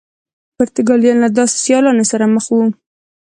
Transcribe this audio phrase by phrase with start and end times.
[0.55, 2.63] پرتګالیان له داسې سیالانو سره مخ وو.